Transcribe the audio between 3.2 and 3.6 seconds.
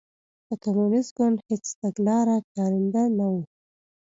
وه.